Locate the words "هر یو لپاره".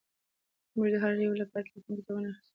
1.03-1.65